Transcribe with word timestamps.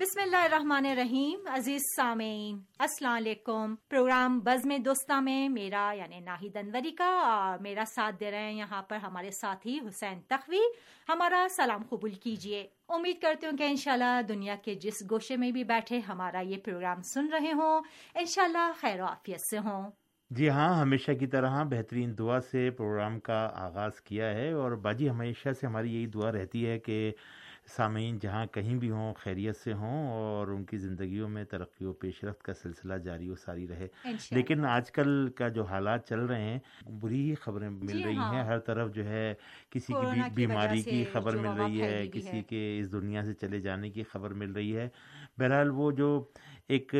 بسم 0.00 0.20
اللہ 0.20 0.36
الرحمن 0.36 0.86
الرحیم، 0.86 1.40
عزیز 1.46 1.80
سامعین، 1.96 2.58
السلام 2.78 3.12
علیکم۔ 3.12 3.74
پروگرام 3.88 4.38
بز 4.38 4.66
میں 4.66 4.78
دوستہ 4.78 5.20
میں 5.20 5.48
میرا 5.48 5.92
یعنی 5.96 6.20
ناہید 6.20 6.56
انوری 6.56 6.90
کا 6.90 7.04
اور 7.04 7.58
میرا 7.58 7.84
ساتھ 7.94 8.20
دے 8.20 8.30
رہے 8.30 8.38
ہیں 8.38 8.52
یہاں 8.52 8.82
پر 8.82 8.96
ہمارے 8.96 9.30
ساتھی 9.30 9.78
حسین 9.78 10.20
تخوی۔ 10.28 10.60
ہمارا 11.08 11.46
سلام 11.56 11.82
قبول 11.88 12.10
کیجیے 12.10 12.66
امید 12.88 13.22
کرتی 13.22 13.46
ہوں 13.46 13.56
کہ 13.56 13.62
انشاءاللہ 13.62 14.22
دنیا 14.28 14.54
کے 14.64 14.74
جس 14.74 15.02
گوشے 15.10 15.36
میں 15.36 15.50
بھی 15.50 15.64
بیٹھے 15.64 15.98
ہمارا 15.98 16.40
یہ 16.40 16.56
پروگرام 16.64 17.02
سن 17.02 17.28
رہے 17.32 17.52
ہوں۔ 17.52 17.80
انشاءاللہ 18.14 18.70
خیر 18.80 19.00
و 19.00 19.04
عافیت 19.04 19.40
سے 19.50 19.58
ہوں۔ 19.58 19.90
جی 20.30 20.48
ہاں 20.48 20.80
ہمیشہ 20.80 21.12
کی 21.12 21.26
طرح 21.26 21.62
بہترین 21.62 22.18
دعا 22.18 22.40
سے 22.40 22.70
پروگرام 22.70 23.20
کا 23.20 23.48
آغاز 23.54 24.00
کیا 24.00 24.30
ہے 24.30 24.52
اور 24.52 24.72
باجی 24.72 25.10
ہمیشہ 25.10 25.52
سے 25.60 25.66
ہماری 25.66 25.94
یہی 25.94 26.06
دعا 26.06 26.32
رہتی 26.32 26.66
ہے 26.66 26.78
کہ 26.78 27.12
سامعین 27.76 28.18
جہاں 28.18 28.46
کہیں 28.46 28.74
بھی 28.76 28.90
ہوں 28.90 29.14
خیریت 29.14 29.56
سے 29.56 29.72
ہوں 29.72 30.08
اور 30.08 30.48
ان 30.48 30.64
کی 30.64 30.76
زندگیوں 30.78 31.28
میں 31.28 31.44
ترقی 31.44 31.84
و 31.84 31.92
پیش 31.92 32.24
رفت 32.24 32.42
کا 32.42 32.54
سلسلہ 32.54 32.94
جاری 32.94 33.30
و 33.30 33.34
ساری 33.34 33.68
رہے۔ 33.68 33.88
لیکن 34.30 34.64
آج 34.64 34.90
کل 34.90 35.28
کا 35.36 35.48
جو 35.48 35.64
حالات 35.64 36.08
چل 36.08 36.20
رہے 36.20 36.40
ہیں 36.40 36.58
بری 37.00 37.30
ہی 37.30 37.34
خبریں 37.34 37.70
مل 37.70 37.86
جی 37.86 38.04
رہی 38.04 38.12
ہیں۔ 38.12 38.18
ہاں۔ 38.18 38.44
ہر 38.44 38.58
طرف 38.58 38.94
جو 38.94 39.04
ہے 39.04 39.34
کسی 39.70 39.92
کی 39.92 40.20
بیماری 40.34 40.82
کی 40.82 41.04
خبر 41.12 41.36
مل 41.36 41.50
رہی 41.50 41.82
ہے۔ 41.82 42.06
کسی 42.12 42.42
کے 42.42 42.78
اس 42.80 42.92
دنیا 42.92 43.24
سے 43.24 43.34
چلے 43.34 43.60
جانے 43.60 43.90
کی 43.90 44.02
خبر 44.02 44.30
مل 44.30 44.52
رہی 44.52 44.76
ہے۔ 44.76 44.88
بہرحال 45.38 45.70
وہ 45.70 45.90
جو 45.90 46.24
ایک 46.70 46.94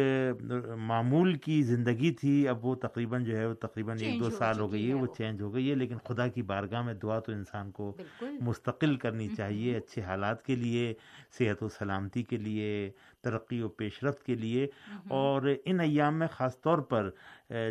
معمول 0.78 1.34
کی 1.38 1.62
زندگی 1.62 2.10
تھی 2.12 2.48
اب 2.48 2.64
وہ 2.66 2.74
تقریباً 2.74 3.24
جو 3.24 3.36
ہے 3.36 3.46
وہ 3.46 3.54
تقریباً 3.54 4.00
ایک 4.00 4.18
دو 4.20 4.30
سال 4.30 4.60
ہو 4.60 4.70
گئی 4.72 4.88
ہے 4.88 4.94
وہ 4.94 5.06
چینج 5.06 5.42
ہو 5.42 5.54
گئی 5.54 5.70
ہے 5.70 5.74
لیکن 5.74 5.98
خدا 6.04 6.26
کی 6.28 6.42
بارگاہ 6.42 6.82
میں 6.82 6.94
دعا 6.94 7.18
تو 7.18 7.32
انسان 7.32 7.70
کو 7.70 7.92
مستقل 8.40 8.96
کرنی 8.96 9.28
چاہیے 9.28 9.76
اچھے 9.76 10.02
حالات 10.02 10.42
کے 10.42 10.56
لیے 10.56 10.92
صحت 11.38 11.62
و 11.62 11.68
سلامتی 11.68 12.22
کے 12.22 12.36
لیے 12.36 12.90
ترقی 13.24 13.62
و 13.62 13.68
پیش 13.68 14.04
رفت 14.04 14.24
کے 14.24 14.34
لیے۔ 14.34 14.66
اور 15.08 15.42
ان 15.64 15.80
ایام 15.80 16.18
میں 16.18 16.26
خاص 16.32 16.60
طور 16.60 16.78
پر 16.90 17.10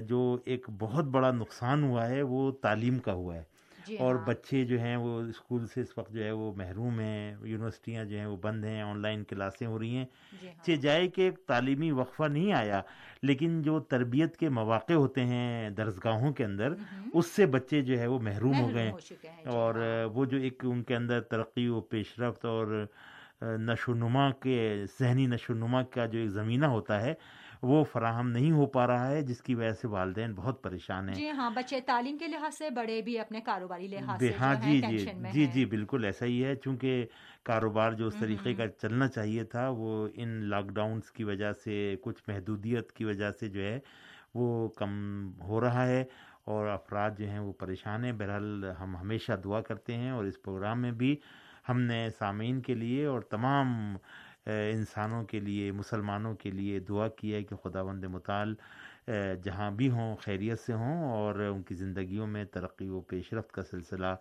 جو 0.08 0.22
ایک 0.46 0.66
بہت 0.80 1.06
بڑا 1.06 1.32
نقصان 1.32 1.84
ہوا 1.84 2.10
ہے 2.10 2.22
وہ 2.22 2.52
تعلیم 2.62 3.00
کا 3.00 3.14
ہوا 3.14 3.36
ہے۔ 3.36 3.44
اور 3.98 4.16
ہاں۔ 4.16 4.26
بچے 4.26 4.64
جو 4.66 4.80
ہیں 4.80 4.96
وہ 4.96 5.20
اسکول 5.22 5.66
سے 5.68 5.82
اس 5.82 5.98
وقت 5.98 6.14
جو 6.14 6.24
ہے 6.24 6.32
وہ 6.32 6.52
محروم 6.56 7.00
ہیں 7.00 7.36
یونیورسٹیاں 7.44 8.06
جو 8.06 8.18
ہیں 8.18 8.26
وہ 8.26 8.38
بند 8.38 8.66
ہیں 8.66 8.82
آن 8.82 9.02
لائن 9.02 9.24
کلاسیں 9.24 9.66
ہو 9.68 9.80
رہی 9.80 9.96
ہیں 9.98 10.06
جی 10.42 10.48
ہاں۔ 10.48 10.76
جائے 10.76 11.08
کہ 11.08 11.22
ایک 11.22 11.40
تعلیمی 11.48 11.92
وقفہ 11.92 12.28
نہیں 12.28 12.54
آیا 12.54 12.82
لیکن 13.22 13.62
جو 13.62 13.80
تربیت 13.90 14.38
کے 14.38 14.50
مواقع 14.50 14.94
ہوتے 14.94 15.26
ہیں 15.26 15.70
درسگاہوں 15.70 16.32
کے 16.34 16.46
اندر 16.46 16.74
اس 17.14 17.26
سے 17.26 17.46
بچے 17.48 17.82
جو 17.82 18.00
ہے 18.00 18.08
وہ 18.08 18.20
محروم 18.20 18.60
ہو 18.60 18.74
گئے 18.74 18.92
جی 19.02 19.16
اور 19.50 19.76
ہاں۔ 19.76 20.06
وہ 20.14 20.26
جو 20.26 20.38
ایک 20.38 20.66
ان 20.66 20.84
کے 20.84 20.96
اندر 20.96 21.22
ترقی 21.22 21.68
و 21.68 21.82
پیش 21.82 22.20
رفت 22.20 22.46
اور 22.46 22.86
نشو 23.42 23.94
نما 23.96 24.30
کے 24.42 24.56
ذہنی 25.00 25.26
نشو 25.28 25.54
نما 25.56 25.82
کا 25.92 26.06
جو 26.06 26.20
ایک 26.20 26.30
زمینہ 26.32 26.66
ہوتا 26.68 27.02
ہے 27.02 27.14
وہ 27.64 27.84
فراہم 27.84 28.30
نہیں 28.30 28.52
ہو 28.52 28.66
پا 28.68 28.86
رہا 28.88 29.10
ہے 29.10 29.22
جس 29.24 29.42
کی 29.42 29.56
وجہ 29.56 29.72
سے 29.74 29.88
والدین 29.88 30.34
بہت 30.34 30.62
پریشان 30.64 31.10
ہیں۔ 31.10 31.16
جی 31.16 31.30
ہاں 31.32 31.50
بچے 31.52 31.80
تعلیم 31.86 32.18
کے 32.18 32.28
لحاظ 32.28 32.56
سے 32.56 32.70
بڑے 32.72 33.02
بھی 33.02 33.18
اپنے 33.20 33.42
کاروباری 33.42 33.88
لحاظ 33.88 34.22
سے 34.22 34.38
ہاں 34.40 34.54
جی 34.58 34.82
جی 34.82 34.98
جی 35.26 35.46
جی 35.48 35.66
بالکل 35.68 36.06
ایسا 36.06 36.26
ہی 36.26 36.44
ہے۔ 36.44 36.56
چونکہ 36.56 37.06
کاروبار 37.46 37.92
جو 37.94 38.08
اس 38.08 38.16
طریقے 38.16 38.54
کا 38.56 38.68
چلنا 38.78 39.08
چاہیے 39.10 39.44
تھا 39.46 39.68
وہ 39.74 39.92
ان 40.16 40.30
لاک 40.50 40.66
ڈاؤنس 40.72 41.12
کی 41.12 41.24
وجہ 41.24 41.52
سے 41.64 41.76
کچھ 42.02 42.22
محدودیت 42.28 42.92
کی 42.92 43.06
وجہ 43.06 43.32
سے 43.40 43.48
جو 43.50 43.62
ہے 43.62 43.80
وہ 44.36 44.48
کم 44.78 44.92
ہو 45.44 45.62
رہا 45.62 45.86
ہے۔ 45.88 46.04
اور 46.46 46.68
افراد 46.68 47.12
جو 47.18 47.28
ہیں 47.28 47.40
وہ 47.40 47.52
پریشان 47.54 48.06
ہیں۔ 48.06 48.12
بہرحال 48.14 48.48
ہم 48.80 48.96
ہمیشہ 48.98 49.32
دعا 49.44 49.60
کرتے 49.62 49.96
ہیں 49.96 50.12
اور 50.12 50.26
اس 50.26 50.42
پروگرام 50.42 50.82
میں 50.82 50.92
بھی 50.94 51.16
ہم 51.70 51.80
نے 51.82 52.10
سامعین 52.20 52.62
کے 52.62 52.74
لیے 52.76 53.06
اور 53.06 53.22
تمام 53.32 53.68
انسانوں 54.48 55.24
کے 55.24 55.40
لیے، 55.40 55.72
مسلمانوں 55.72 56.36
کے 56.36 56.52
لیے 56.52 56.80
دعا 56.82 57.08
کی 57.18 57.34
ہے 57.34 57.44
کہ 57.44 57.56
خدا 57.56 57.84
بند 57.84 58.04
مطال 58.10 58.54
جہاں 59.44 59.72
بھی 59.72 59.90
ہوں 59.90 60.16
خیریت 60.16 60.60
سے 60.60 60.74
ہوں 60.74 61.12
اور 61.12 61.36
ان 61.36 61.62
کی 61.62 61.76
زندگیوں 61.76 62.28
میں 62.28 62.46
ترقی 62.46 62.90
و 62.90 63.02
پیش 63.02 63.34
رفت 63.34 63.52
کا 63.52 63.62
سلسلہ 63.64 64.16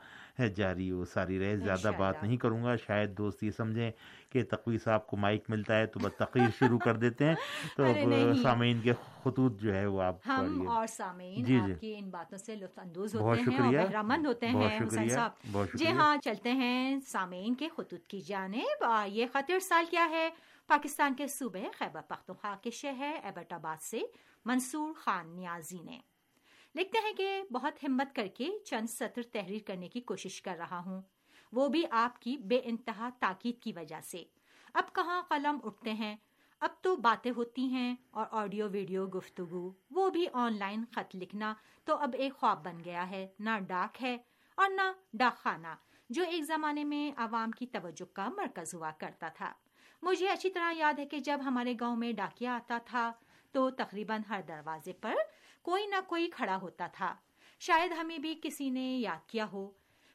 جاری 0.56 0.92
و 0.92 1.04
ساری 1.04 1.38
رہے 1.38 1.56
زیادہ 1.56 1.90
بات 1.98 2.22
نہیں 2.22 2.36
کروں 2.36 2.64
گا۔ 2.64 2.76
شاید 2.76 3.18
دوست 3.18 3.42
یہ 3.42 3.50
سمجھیں 3.50 3.90
کہ 4.30 4.44
تقوی 4.50 4.78
صاحب 4.78 5.06
کو 5.06 5.16
مائک 5.16 5.50
ملتا 5.50 5.78
ہے 5.78 5.86
تو 5.86 6.00
بس 6.00 6.16
تقریر 6.16 6.48
شروع 6.58 6.78
کر 6.78 6.96
دیتے 6.96 7.24
ہیں۔ 7.24 7.34
تو 7.76 7.84
سامعین 8.42 8.80
کے 8.80 8.92
خطوط 9.24 9.60
جو 9.60 9.74
ہے 9.74 9.86
وہ 9.86 10.02
آپ 10.02 10.16
ہم 10.26 10.68
اور 10.68 10.86
سامعین 10.86 11.44
جی 11.44 11.60
جی۔ 11.80 11.94
ان 11.98 12.10
باتوں 12.10 12.38
سے 12.38 12.54
لطف 12.56 12.78
اندوز 12.78 13.14
ہوتے 13.14 13.40
ہیں 13.40 13.60
اور 13.60 13.74
بہرامند 13.74 14.26
ہوتے 14.26 14.48
ہیں 14.48 14.78
حسین 14.86 15.08
صاحب۔ 15.08 15.56
جی 15.74 15.86
ہاں 15.86 16.16
چلتے 16.16 16.52
ہیں۔ 16.52 17.00
سامعین 17.06 17.54
کے 17.54 17.68
خطوط 17.76 18.06
کی 18.06 18.20
جانب 18.20 18.84
یہ 19.06 19.26
خطر 19.32 19.58
سال 19.58 19.84
کیا 19.90 20.08
ہے؟ 20.10 20.28
پاکستان 20.66 21.14
کے 21.14 21.26
صوبے 21.26 21.64
خیبر 21.78 22.00
پختونخوا 22.08 22.54
کے 22.62 22.70
شہر 22.70 23.16
ایبٹ 23.22 23.52
آباد 23.52 23.82
سے 23.82 24.00
منصور 24.48 24.92
خان 24.92 25.36
نیازی 25.36 25.78
نے۔ 25.82 26.00
لکھتے 26.74 26.98
ہیں 27.04 27.12
کہ 27.12 27.42
بہت 27.52 27.84
ہمت 27.84 28.16
کر 28.16 28.26
کے 28.26 28.50
چند 28.64 28.86
سطر 28.86 29.22
تحریر 29.32 29.58
کرنے 29.66 29.88
کی 29.88 30.00
کوشش 30.00 30.42
کر 30.42 30.56
رہا 30.58 30.78
ہوں۔ 30.78 31.02
وہ 31.52 31.68
بھی 31.68 31.82
آپ 31.90 32.20
کی 32.20 32.36
بے 32.36 32.60
انتہا 32.64 33.08
تاکید 33.18 33.62
کی 33.62 33.72
وجہ 33.72 34.00
سے۔ 34.00 34.24
اب 34.74 34.92
کہاں 34.92 35.22
قلم 35.22 35.58
اٹھتے 35.64 35.92
ہیں؟ 35.92 36.16
اب 36.60 36.70
تو 36.80 36.96
باتیں 36.96 37.30
ہوتی 37.36 37.64
ہیں 37.66 37.96
اور 38.10 38.26
آڈیو 38.30 38.68
ویڈیو 38.68 39.06
گفتگو۔ 39.06 39.72
وہ 39.90 40.10
بھی 40.10 40.26
آن 40.32 40.58
لائن 40.58 40.84
خط 40.92 41.16
لکھنا 41.16 41.54
تو 41.84 41.96
اب 41.96 42.14
ایک 42.18 42.34
خواب 42.34 42.64
بن 42.64 42.84
گیا 42.84 43.10
ہے۔ 43.10 43.28
نہ 43.38 43.50
ڈاک 43.68 44.02
ہے 44.02 44.16
اور 44.54 44.70
نہ 44.70 44.92
ڈاک 45.12 45.38
خانہ 45.38 45.74
جو 46.10 46.22
ایک 46.22 46.44
زمانے 46.44 46.84
میں 46.84 47.12
عوام 47.16 47.50
کی 47.50 47.66
توجہ 47.66 48.14
کا 48.14 48.28
مرکز 48.28 48.74
ہوا 48.74 48.90
کرتا 48.90 49.28
تھا۔ 49.28 49.52
مجھے 50.02 50.28
اچھی 50.28 50.50
طرح 50.50 50.72
یاد 50.76 50.98
ہے 50.98 51.06
کہ 51.06 51.18
جب 51.18 51.40
ہمارے 51.44 51.74
گاؤں 51.80 51.96
میں 51.96 52.12
ڈاکیا 52.12 52.54
آتا 52.54 52.78
تھا 52.84 53.12
تو 53.52 53.70
تقریباً 53.70 54.20
ہر 54.28 54.40
دروازے 54.48 54.92
پر 54.92 55.14
کوئی 55.62 55.86
نہ 55.86 55.96
کوئی 56.06 56.30
کھڑا 56.30 56.56
ہوتا 56.56 56.86
تھا۔ 56.86 57.16
شاید 57.60 57.92
ہمیں 57.92 58.18
بھی 58.18 58.40
کسی 58.42 58.70
نے 58.70 58.98
یاد 58.98 59.28
کیا 59.28 59.46
ہو۔ 59.52 59.70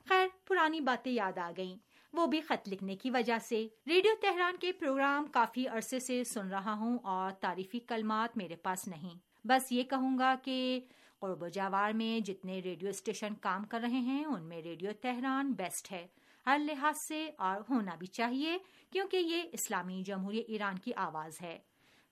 خیر، 0.09 0.27
پرانی 0.47 0.79
باتیں 0.79 1.11
یاد 1.11 1.38
آ 1.38 1.51
گئیں۔ 1.57 1.77
وہ 2.13 2.27
بھی 2.27 2.41
خط 2.41 2.69
لکھنے 2.69 2.95
کی 2.95 3.09
وجہ 3.09 3.38
سے۔ 3.38 3.67
ریڈیو 3.88 4.11
تہران 4.21 4.57
کے 4.57 4.71
پروگرام 4.71 5.25
کافی 5.25 5.67
عرصے 5.67 5.99
سے 5.99 6.23
سن 6.23 6.47
رہا 6.47 6.73
ہوں 6.73 6.97
اور 7.03 7.31
تعریفی 7.31 7.79
کلمات 7.79 8.38
میرے 8.38 8.55
پاس 8.55 8.88
نہیں۔ 8.88 9.47
بس 9.47 9.71
یہ 9.71 9.83
کہوں 9.83 10.19
گا 10.19 10.35
کہ 10.44 10.81
قرب 11.19 11.44
و 11.44 11.47
جاوار 11.47 11.91
میں 11.91 12.25
جتنے 12.25 12.59
ریڈیو 12.59 12.89
اسٹیشن 12.89 13.33
کام 13.41 13.63
کر 13.63 13.79
رہے 13.79 13.89
ہیں، 13.89 14.25
ان 14.25 14.44
میں 14.44 14.61
ریڈیو 14.61 14.91
تہران 15.01 15.51
بیسٹ 15.51 15.91
ہے۔ 15.91 16.07
ہر 16.45 16.57
لحاظ 16.59 16.97
سے 16.97 17.31
اور 17.38 17.61
ہونا 17.69 17.95
بھی 17.95 18.07
چاہیے 18.07 18.57
کیونکہ 18.91 19.17
یہ 19.17 19.44
اسلامی 19.51 20.03
جمہوری 20.05 20.39
ایران 20.39 20.79
کی 20.79 20.91
آواز 20.95 21.41
ہے۔ 21.41 21.59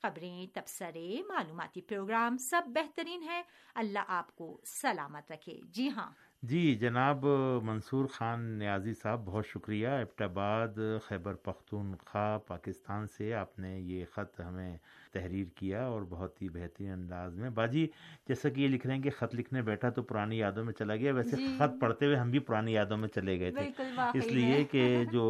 خبریں 0.04 0.46
تبصرے 0.56 1.22
معلوماتی 1.28 1.82
پروگرام 1.82 2.38
سب 2.38 2.62
بہترین 2.68 3.24
ہے 3.24 3.42
اللہ 3.76 4.00
آپ 4.08 4.36
کو 4.36 4.60
سلامت 4.66 5.32
رکھے۔ 5.32 5.60
جی 5.72 5.90
ہاں۔ 5.90 6.10
جی 6.44 6.76
جناب 6.76 7.26
منصور 7.64 8.06
خان 8.08 8.44
نیازی 8.60 8.94
صاحب 8.94 9.26
بہت 9.26 9.48
شکریہ۔ 9.48 9.88
آباد 10.20 10.80
خیبر 11.08 11.34
پختونخوا 11.34 12.38
پاکستان 12.38 13.08
سے 13.08 13.34
آپ 13.34 13.60
نے 13.60 13.80
یہ 13.80 14.06
خط 14.12 14.40
ہمیں 14.40 14.78
تحریر 15.14 15.46
کیا 15.56 15.86
اور 15.86 16.02
بہت 16.02 16.42
ہی 16.42 16.50
بہترین 16.50 16.92
انداز 16.92 17.36
میں۔ 17.36 17.50
باجی 17.50 17.88
جیسا 18.28 18.50
کہ 18.50 18.62
یہ 18.62 18.68
لکھ 18.68 18.88
رہے 18.88 18.96
ہیں 18.96 19.02
کہ 19.02 19.10
خط 19.10 19.36
لکھنے 19.36 19.62
بیٹھا 19.62 19.90
تو 19.90 20.04
پرانی 20.04 20.38
یادوں 20.38 20.64
میں 20.66 20.74
چلا 20.74 20.96
گیا 20.96 21.14
ویسے 21.14 21.36
جی۔ 21.36 21.56
خط 21.60 21.80
پڑھتے 21.82 22.06
ہوئے 22.06 22.16
ہم 22.18 22.32
بھی 22.32 22.40
پرانی 22.40 22.74
یادوں 22.74 22.98
میں 22.98 23.10
چلے 23.10 23.40
گئے 23.40 23.52
تھے۔ 23.52 23.70
اس 24.14 24.28
لیے 24.28 24.64
کہ 24.64 24.84
جو 25.14 25.26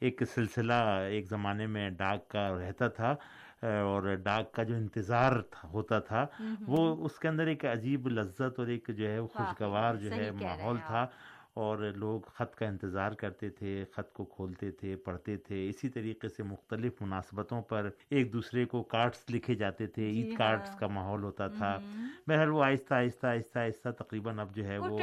ایک 0.00 0.22
سلسلہ 0.34 0.80
ایک 1.10 1.26
زمانے 1.26 1.66
میں 1.66 1.90
ڈاک 1.90 2.28
کا 2.28 2.48
رہتا 2.58 2.88
تھا 2.88 3.14
اور 3.62 4.14
ڈاک 4.14 4.52
کا 4.52 4.62
جو 4.62 4.74
انتظار 4.74 5.32
ہوتا 5.72 5.98
تھا 5.98 6.26
وہ 6.60 7.04
اس 7.04 7.18
کے 7.18 7.28
اندر 7.28 7.46
ایک 7.46 7.64
عجیب 7.64 8.08
لذت 8.08 8.58
اور 8.58 8.66
ایک 8.66 8.90
جو 8.96 9.08
ہے 9.08 9.20
خوشگوار 9.20 9.94
جو 9.94 10.10
ہے 10.10 10.30
ماحول 10.30 10.76
تھا 10.86 11.06
اور 11.54 11.78
لوگ 11.78 12.20
خط 12.20 12.54
کا 12.54 12.66
انتظار 12.66 13.12
کرتے 13.12 13.50
تھے 13.50 13.84
خط 13.92 14.12
کو 14.12 14.24
کھولتے 14.24 14.70
تھے 14.70 14.96
پڑھتے 14.96 15.36
تھے 15.36 15.68
اسی 15.68 15.88
طریقے 15.88 16.28
سے 16.28 16.42
مختلف 16.42 17.02
مناسبتوں 17.02 17.62
پر 17.62 17.88
ایک 18.10 18.32
دوسرے 18.32 18.64
کو 18.64 18.82
کارڈز 18.82 19.24
لکھے 19.30 19.54
جاتے 19.54 19.86
تھے 19.86 20.12
جی 20.12 20.22
عید 20.22 20.38
کارڈز 20.38 20.68
ہاں۔ 20.70 20.78
کا 20.78 20.86
ماحول 20.86 21.22
ہوتا 21.22 21.48
تھا۔ 21.48 21.78
بہرحال 22.26 22.50
وہ 22.50 22.64
آہستہ 22.64 22.94
آہستہ 22.94 23.26
آہستہ 23.26 23.58
آہستہ 23.58 23.88
تقریباً 23.88 24.38
اب 24.38 24.54
جو 24.54 24.64
ہے 24.64 24.78
وہ 24.78 24.98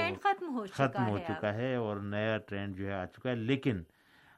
ختم 0.71 1.07
ہو 1.07 1.17
چکا 1.17 1.53
ہے 1.53 1.75
اور 1.75 1.97
نیا 1.97 2.37
ٹرینڈ 2.37 2.77
جو 2.77 2.87
ہے 2.87 2.93
آ 2.93 3.05
چکا 3.05 3.29
ہے۔ 3.29 3.35
لیکن 3.35 3.83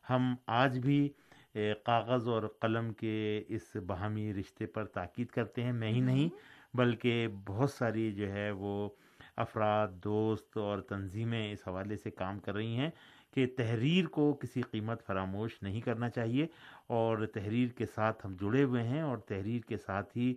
ہم 0.09 0.35
آج 0.47 0.79
بھی 0.79 1.09
کاغذ 1.55 2.27
اور 2.27 2.43
قلم 2.59 2.93
کے 2.93 3.43
اس 3.47 3.75
باہمی 3.75 4.33
رشتے 4.33 4.65
پر 4.65 4.85
تاکید 4.85 5.27
کرتے 5.27 5.63
ہیں۔ 5.63 5.71
میں 5.71 5.91
ہی 5.91 5.99
نہیں 5.99 6.29
بلکہ 6.73 7.27
بہت 7.45 7.71
ساری 7.71 8.11
جو 8.11 8.31
ہے 8.31 8.51
وہ 8.51 8.89
افراد 9.37 9.87
دوست 10.03 10.57
اور 10.57 10.79
تنظیمیں 10.79 11.51
اس 11.53 11.67
حوالے 11.67 11.97
سے 11.97 12.11
کام 12.11 12.39
کر 12.39 12.53
رہی 12.53 12.75
ہیں 12.75 12.89
کہ 13.33 13.45
تحریر 13.57 14.05
کو 14.05 14.33
کسی 14.33 14.61
قیمت 14.61 15.05
فراموش 15.05 15.61
نہیں 15.61 15.81
کرنا 15.81 16.09
چاہیے 16.09 16.47
اور 16.87 17.25
تحریر 17.25 17.67
کے 17.69 17.85
ساتھ 17.85 18.25
ہم 18.25 18.35
جڑے 18.41 18.63
ہوئے 18.63 18.83
ہیں 18.83 19.01
اور 19.01 19.17
تحریر 19.17 19.61
کے 19.61 19.77
ساتھ 19.77 20.17
ہی 20.17 20.33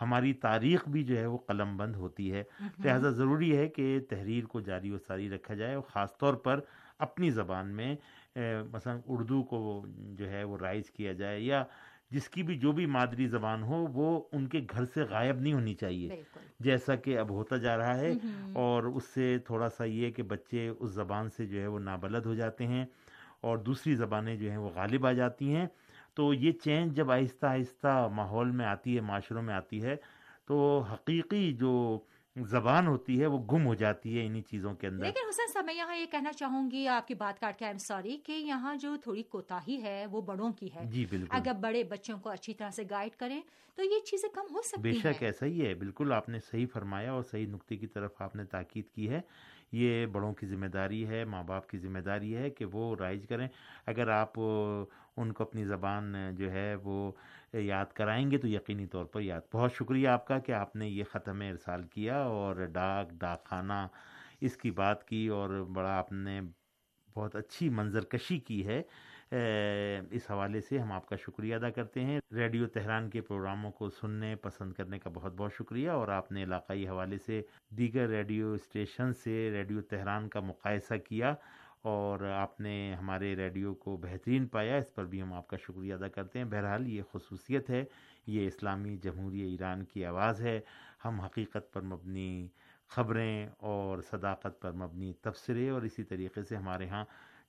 ہماری 0.00 0.32
تاریخ 0.32 0.88
بھی 0.88 1.04
جو 1.04 1.16
ہے 1.18 1.26
وہ 1.26 1.38
قلم 1.38 1.76
بند 1.76 1.96
ہوتی 1.96 2.32
ہے۔ 2.32 2.42
لہٰذا 2.84 3.10
ضروری 3.10 3.56
ہے 3.56 3.68
کہ 3.68 4.00
تحریر 4.10 4.44
کو 4.44 4.60
جاری 4.60 4.90
و 4.90 4.98
ساری 4.98 5.30
رکھا 5.30 5.54
جائے 5.54 5.74
اور 5.74 5.82
خاص 5.82 6.16
طور 6.18 6.34
پر 6.34 6.60
اپنی 6.98 7.30
زبان 7.30 7.68
میں 7.68 7.94
مثلا 8.70 8.96
اردو 9.06 9.42
کو 9.42 9.84
جو 10.18 10.30
ہے 10.30 10.44
وہ 10.44 10.58
رائج 10.58 10.90
کیا 10.90 11.12
جائے 11.12 11.40
یا 11.40 11.64
جس 12.10 12.28
کی 12.28 12.42
بھی 12.42 12.58
جو 12.58 12.72
بھی 12.72 12.86
مادری 12.86 13.26
زبان 13.26 13.62
ہو 13.62 13.86
وہ 13.92 14.22
ان 14.32 14.46
کے 14.46 14.60
گھر 14.70 14.84
سے 14.84 15.02
غائب 15.02 15.40
نہیں 15.40 15.52
ہونی 15.52 15.74
چاہیے۔ 15.74 16.08
جیسا 16.60 16.94
کہ 16.96 17.18
اب 17.18 17.30
ہوتا 17.30 17.56
جا 17.56 17.76
رہا 17.76 17.96
ہے 17.98 18.12
اور 18.52 18.82
اس 18.82 19.04
سے 19.04 19.38
تھوڑا 19.38 19.68
سا 19.68 19.84
یہ 19.84 20.10
کہ 20.10 20.22
بچے 20.22 20.68
اس 20.68 20.90
زبان 20.90 21.30
سے 21.30 21.46
جو 21.46 21.60
ہے 21.60 21.66
وہ 21.66 21.78
نابلد 21.78 22.26
ہو 22.26 22.34
جاتے 22.34 22.66
ہیں 22.66 22.84
اور 23.40 23.58
دوسری 23.58 23.94
زبانیں 23.94 24.36
جو 24.36 24.50
ہیں 24.50 24.58
وہ 24.58 24.70
غالب 24.74 25.06
آ 25.06 25.12
جاتی 25.12 25.54
ہیں۔ 25.54 25.66
تو 26.14 26.34
یہ 26.34 26.52
چینج 26.52 26.96
جب 26.96 27.10
آہستہ 27.10 27.46
آہستہ 27.46 28.08
ماحول 28.12 28.50
میں 28.50 28.66
آتی 28.66 28.96
ہے 28.96 29.00
معاشروں 29.00 29.42
میں 29.42 29.54
آتی 29.54 29.82
ہے 29.82 29.96
تو 30.46 30.78
حقیقی 30.92 31.52
جو 31.52 31.98
زبان 32.36 32.86
ہوتی 32.86 33.20
ہے 33.20 33.26
وہ 33.26 33.38
گم 33.52 33.66
ہو 33.66 33.74
جاتی 33.74 34.20
ہے 34.20 34.26
انہی 34.26 34.42
چیزوں 34.42 34.74
کے 34.74 34.86
اندر۔ 34.86 35.04
لیکن 35.04 35.28
حسن 35.28 35.52
صاحب 35.52 35.64
میں 35.64 35.74
یہاں 35.74 35.96
یہ 35.96 36.06
کہنا 36.10 36.32
چاہوں 36.32 36.70
گی 36.70 36.88
آپ 36.88 37.08
کی 37.08 37.14
بات 37.14 37.40
کاٹ 37.40 37.58
کے 37.58 37.64
ایم 37.66 37.78
سوری 37.78 38.18
کہ 38.24 38.32
یہاں 38.32 38.76
جو 38.76 38.96
تھوڑی 39.02 39.22
کوتاہی 39.22 39.82
ہے 39.82 40.06
وہ 40.06 40.20
بڑوں 40.20 40.52
کی 40.52 40.68
ہے۔ 40.74 40.84
جی 40.84 41.06
بالکل۔ 41.10 41.36
اگر 41.36 41.52
بڑے 41.60 41.84
بچوں 41.84 42.18
کو 42.18 42.30
اچھی 42.30 42.54
طرح 42.54 42.70
سے 42.70 42.82
گائیڈ 42.90 43.16
کریں 43.16 43.40
تو 43.76 43.82
یہ 43.82 44.00
چیزیں 44.04 44.28
کم 44.28 44.54
ہو 44.54 44.62
سکتی 44.62 44.82
بے 44.82 44.92
شک 44.92 45.22
ایسا 45.22 45.46
ہی 45.46 45.66
ہے۔ 45.66 45.74
بالکل 45.74 46.12
آپ 46.12 46.28
نے 46.28 46.38
صحیح 46.40 46.66
فرمایا 46.72 47.12
اور 47.12 47.22
صحیح 47.22 47.46
نقطے 47.46 47.76
کی 47.76 47.86
طرف 47.86 48.22
آپ 48.22 48.36
نے 48.36 48.44
تاکید 48.44 48.88
کی 48.88 49.08
ہے۔ 49.08 49.20
یہ 49.72 50.06
بڑوں 50.06 50.32
کی 50.34 50.46
ذمہ 50.46 50.66
داری 50.66 51.06
ہے 51.06 51.24
ماں 51.24 51.42
باپ 51.42 51.68
کی 51.68 51.78
ذمہ 51.78 51.98
داری 51.98 52.36
ہے 52.36 52.50
کہ 52.50 52.64
وہ 52.64 52.96
رائج 52.96 53.26
کریں۔ 53.26 53.48
اگر 53.86 54.08
آپ 54.08 54.32
ان 55.16 55.32
کو 55.32 55.44
اپنی 55.44 55.64
زبان 55.64 56.14
جو 56.38 56.50
ہے 56.52 56.74
وہ 56.82 57.10
یاد 57.52 57.92
کرائیں 57.94 58.30
گے 58.30 58.38
تو 58.38 58.48
یقینی 58.48 58.86
طور 58.86 59.04
پر 59.04 59.20
یاد۔ 59.20 59.40
بہت 59.52 59.72
شکریہ 59.74 60.08
آپ 60.08 60.26
کا 60.26 60.38
کہ 60.38 60.52
آپ 60.52 60.76
نے 60.76 60.88
یہ 60.88 61.04
ختم 61.12 61.40
ارسال 61.50 61.82
کیا 61.92 62.16
اور 62.22 62.64
ڈاک 62.72 63.10
ڈاک 63.20 63.44
خانہ 63.46 63.86
اس 64.40 64.56
کی 64.56 64.70
بات 64.80 65.04
کی 65.08 65.26
اور 65.28 65.50
بڑا 65.74 65.96
آپ 65.98 66.12
نے 66.12 66.40
بہت 67.16 67.36
اچھی 67.36 67.68
منظر 67.68 68.04
کشی 68.04 68.38
کی 68.38 68.66
ہے۔ 68.66 68.82
اس 70.10 70.30
حوالے 70.30 70.60
سے 70.60 70.78
ہم 70.78 70.90
آپ 70.92 71.06
کا 71.08 71.16
شکریہ 71.16 71.54
ادا 71.54 71.70
کرتے 71.70 72.00
ہیں۔ 72.04 72.18
ریڈیو 72.34 72.66
تہران 72.66 73.08
کے 73.10 73.20
پروگراموں 73.20 73.70
کو 73.70 73.88
سننے، 73.90 74.34
پسند 74.42 74.72
کرنے 74.72 74.98
کا 74.98 75.10
بہت 75.14 75.34
بہت 75.36 75.52
شکریہ 75.58 75.90
اور 75.90 76.08
آپ 76.08 76.30
نے 76.32 76.42
علاقائی 76.42 76.86
حوالے 76.88 77.18
سے 77.26 77.40
دیگر 77.78 78.08
ریڈیو 78.08 78.52
اسٹیشن 78.52 79.12
سے 79.24 79.50
ریڈیو 79.52 79.80
تہران 79.90 80.28
کا 80.28 80.40
مقاصہ 80.40 80.94
کیا۔ 81.08 81.34
اور 81.84 82.20
آپ 82.20 82.60
نے 82.60 82.94
ہمارے 82.94 83.36
ریڈیو 83.36 83.74
کو 83.74 83.96
بہترین 83.96 84.46
پایا، 84.46 84.76
اس 84.76 84.94
پر 84.94 85.04
بھی 85.04 85.22
ہم 85.22 85.32
آپ 85.32 85.48
کا 85.48 85.56
شکریہ 85.56 85.94
ادا 85.94 86.08
کرتے 86.08 86.38
ہیں۔ 86.38 86.46
بہرحال 86.46 86.88
یہ 86.88 87.02
خصوصیت 87.12 87.70
ہے، 87.70 87.84
یہ 88.26 88.46
اسلامی 88.46 88.96
جمہوریہ 88.96 89.44
ایران 89.44 89.84
کی 89.84 90.04
آواز 90.04 90.40
ہے۔ 90.40 90.60
ہم 91.04 91.20
حقیقت 91.20 91.72
پر 91.72 91.82
مبنی 91.82 92.48
خبریں 92.88 93.48
اور 93.58 93.98
صداقت 94.00 94.60
پر 94.60 94.72
مبنی 94.72 95.12
تبصرے 95.12 95.68
اور 95.70 95.82
اسی 95.82 96.04
طریقے 96.04 96.42
سے 96.42 96.56
ہمارے 96.56 96.88
ہاں 96.88 97.04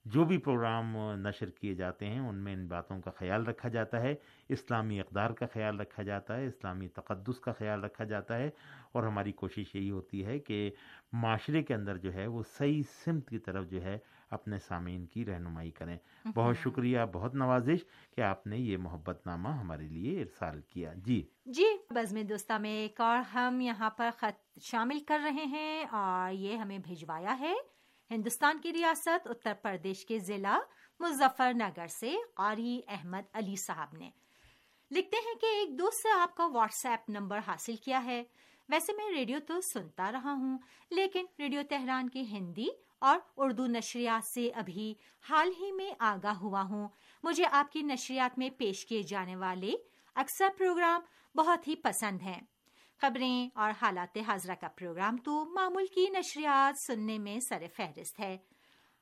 جو 0.06 0.26
بھی 0.26 0.38
پروگرام 0.38 0.98
نشر 1.16 1.50
کیے 1.50 1.74
جاتے 1.74 2.06
ہیں، 2.06 2.20
ان 2.20 2.36
میں 2.36 2.54
ان 2.54 2.68
باتوں 2.68 3.02
کا 3.02 3.12
خیال 3.12 3.46
رکھا 3.46 3.70
جاتا 3.70 4.02
ہے۔ 4.02 4.16
اسلامی 4.50 5.00
اقدار 5.02 5.30
کا 5.32 5.46
خیال 5.54 5.80
رکھا 5.80 6.04
جاتا 6.04 6.38
ہے، 6.38 6.46
اسلامی 6.46 6.88
تقدس 6.88 7.40
کا 7.40 7.52
خیال 7.52 7.84
رکھا 7.84 8.04
جاتا 8.04 8.38
ہے۔ 8.38 8.50
اور 8.92 9.04
ہماری 9.04 9.32
کوشش 9.32 9.76
یہی 9.76 9.92
ہوتی 9.92 10.26
ہے 10.26 10.40
کہ 10.40 10.72
معاشرے 11.14 11.64
کے 11.64 11.74
اندر 11.74 11.98
جو 11.98 12.14
ہے، 12.14 12.28
وہ 12.28 12.44
صحیح 12.58 12.82
سمت 13.06 13.30
کی 13.30 13.38
طرف 13.38 13.68
جو 13.68 13.82
ہے 13.84 13.98
اپنے 14.30 14.60
سامعین 14.60 15.06
کی 15.06 15.26
رہنمائی 15.26 15.72
کریں۔ 15.72 15.98
بہت 16.36 16.58
شکریہ 16.58 17.00
بہت 17.14 17.36
نوازش 17.36 17.80
کہ 18.16 18.22
آپ 18.22 18.48
نے 18.48 18.58
یہ 18.58 18.78
محبت 18.78 19.28
نامہ 19.28 19.50
ہمارے 19.50 19.88
لیے 19.88 20.22
ارسال 20.22 20.62
کیا۔ 20.62 20.94
جی۔ 20.96 21.28
جی 21.46 21.66
بزم 21.90 22.22
دوستہ 22.22 22.54
میں 22.54 22.70
ایک 22.70 23.02
اور 23.02 23.18
ہم 23.18 23.62
یہاں 23.62 23.90
پر 23.90 24.10
خط 24.18 24.60
شامل 24.62 25.00
کر 25.00 25.20
رہے 25.24 25.44
ہیں 25.44 25.86
اور 25.92 26.34
یہ 26.34 26.56
ہمیں 26.56 26.80
بھجوایا 26.80 27.40
ہے۔ 27.40 27.54
ہندوستان 28.12 28.60
کی 28.62 28.74
ریاست 28.74 29.28
اتر 29.28 29.54
پردیش 29.62 30.06
کے 30.06 30.20
ضلع 30.20 30.60
مظفر 31.00 31.54
نگر 31.54 31.88
سے 31.88 32.16
قاری 32.34 32.82
احمد 32.88 33.28
علی 33.34 33.56
صاحب 33.56 33.88
نے۔ 33.98 34.10
لکھتے 34.92 35.18
ہیں 35.18 35.36
کہ 35.36 35.46
ایک 35.46 35.80
دوست 35.80 36.02
سے 36.02 36.20
آپ 36.20 36.36
کا 36.36 36.48
واٹس 36.48 36.86
ایپ 36.86 37.10
نمبر 37.10 37.40
حاصل 37.48 37.76
کیا 37.76 38.06
ہے۔ 38.06 38.24
ویسے 38.70 38.94
میں 38.94 39.12
ریڈیو 39.16 39.38
تو 39.48 39.62
سنتا 39.62 40.12
رہا 40.12 40.34
ہوں 40.34 40.58
لیکن 40.92 41.26
ریڈیو 41.40 41.62
تہران 41.70 42.10
کی 42.10 42.22
ہندی 42.22 42.68
اور 43.06 43.20
اردو 43.38 43.66
نشریات 43.66 44.28
سے 44.28 44.50
ابھی 44.56 44.94
حال 45.30 45.50
ہی 45.60 45.72
میں 45.72 45.92
آگاہ 46.00 46.36
ہوا 46.36 46.62
ہوں۔ 46.62 46.88
مجھے 47.24 47.44
آپ 47.52 47.72
کی 47.72 47.82
نشریات 47.82 48.40
میں 48.40 48.50
پیش 48.50 48.86
کیے 48.86 49.04
جانے 49.04 49.36
والے 49.36 49.74
اکثر 50.16 50.48
پروگرام 50.58 51.02
بہت 51.38 51.68
ہی 51.68 51.76
پسند 51.76 52.22
ہیں۔ 52.22 52.42
خبریں 53.02 53.50
اور 53.54 53.72
حالات 53.82 54.18
حاضرہ 54.28 54.56
کا 54.56 54.68
پروگرام 54.68 55.18
تو 55.18 55.46
معمول 55.46 55.86
کی 55.86 56.10
نشریات 56.10 56.82
سننے 56.88 57.18
میں 57.18 57.40
سر 57.40 57.64
فہرست 57.76 58.20
ہے۔ 58.20 58.38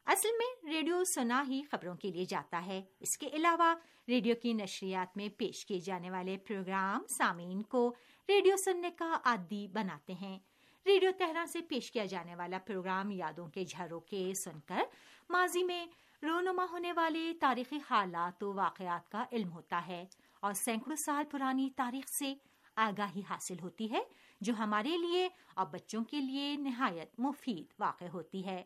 اصل 0.06 0.30
میں 0.38 0.76
ریڈیو 0.76 1.04
سنا 1.04 1.44
ہی 1.48 1.62
خبروں 1.72 1.96
کے 1.96 2.12
لیے 2.12 2.26
جاتا 2.26 2.66
ہے۔ 2.66 2.82
اس 3.00 3.18
کے 3.18 3.28
علاوہ 3.28 3.76
ریڈیو 4.08 4.36
کی 4.44 4.54
نشریات 4.54 5.18
میں 5.18 5.30
پیش 5.30 5.66
کیے 5.66 5.80
جانے 5.80 6.12
والے 6.12 6.38
پروگرام 6.38 7.08
سامعین 7.08 7.62
کو 7.62 7.94
ریڈیو 8.30 8.56
سننے 8.66 8.92
کا 8.92 9.20
عادی 9.26 9.68
بناتے 9.68 10.14
ہیں۔ 10.14 10.40
ریڈیو 10.86 11.12
تہران 11.18 11.48
سے 11.48 11.62
پیش 11.62 11.92
کیا 11.92 12.06
جانے 12.06 12.36
والا 12.36 12.58
پروگرام 12.66 13.12
یادوں 13.12 13.48
کے 13.48 13.66
جھروکے 13.66 14.34
سن 14.34 14.60
کر 14.66 14.82
ماضی 15.30 15.64
میں 15.64 15.86
رونما 16.24 16.66
ہونے 16.72 16.94
والے 16.94 17.34
تاریخی 17.40 17.80
حالات 17.90 18.44
و 18.44 18.54
واقعات 18.54 19.12
کا 19.12 19.26
علم 19.32 19.52
ہوتا 19.52 19.82
ہے 19.88 20.06
اور 20.40 20.54
سینکڑوں 20.54 20.96
سال 20.96 21.24
پرانی 21.32 21.70
تاریخ 21.76 22.08
سے 22.08 22.34
آگاہی 22.76 23.22
حاصل 23.30 23.60
ہوتی 23.62 23.92
ہے، 23.92 24.00
جو 24.42 24.54
ہمارے 24.60 24.98
لیے 24.98 25.30
اور 25.54 25.66
بچوں 25.66 26.04
کے 26.04 26.22
لیے 26.22 26.56
نہایت 26.56 27.20
مفید 27.20 27.74
واقع 27.80 28.06
ہوتی 28.14 28.46
ہے۔ 28.46 28.64